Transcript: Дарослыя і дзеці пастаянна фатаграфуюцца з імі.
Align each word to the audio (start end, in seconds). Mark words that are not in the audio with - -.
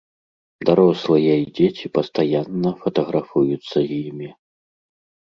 Дарослыя 0.67 1.33
і 1.41 1.43
дзеці 1.59 1.91
пастаянна 1.97 2.71
фатаграфуюцца 2.85 3.77
з 3.87 3.99
імі. 4.07 4.29